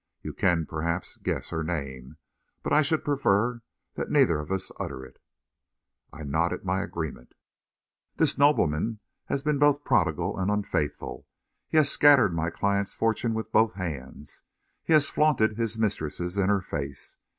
[0.23, 2.17] You can, perhaps, guess her name,
[2.63, 3.61] but I should prefer
[3.93, 5.19] that neither of us utter it."
[6.11, 7.35] I nodded my agreement.
[8.15, 11.27] "This nobleman has been both prodigal and unfaithful.
[11.69, 14.41] He has scattered my client's fortune with both hands.
[14.83, 17.17] He has flaunted his mistresses in her face.